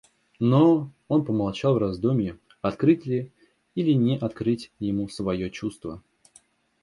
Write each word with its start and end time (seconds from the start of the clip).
Но...— 0.39 0.89
он 1.09 1.23
помолчал 1.25 1.75
в 1.75 1.77
раздумьи, 1.77 2.39
открыть 2.63 3.05
ли 3.05 3.31
или 3.75 3.91
не 3.91 4.17
открыть 4.17 4.71
ему 4.79 5.07
свое 5.09 5.51
чувство. 5.51 6.01